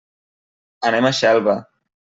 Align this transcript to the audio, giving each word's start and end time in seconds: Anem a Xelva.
Anem 0.91 1.11
a 1.11 1.15
Xelva. 1.21 1.57